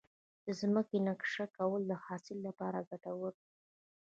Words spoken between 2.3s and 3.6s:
لپاره ګټور دي.